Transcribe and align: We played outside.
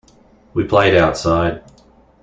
We 0.55 0.63
played 0.63 0.95
outside. 0.95 1.61